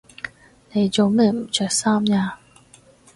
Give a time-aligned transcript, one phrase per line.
[0.71, 2.39] 你做咩唔着衫呀？